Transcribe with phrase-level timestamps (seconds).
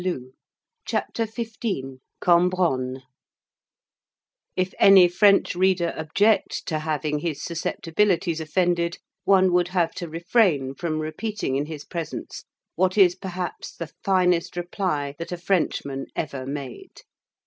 [0.87, 3.03] }CHAPTER XV—CAMBRONNE
[4.55, 10.73] If any French reader object to having his susceptibilities offended, one would have to refrain
[10.73, 16.47] from repeating in his presence what is perhaps the finest reply that a Frenchman ever
[16.47, 17.01] made.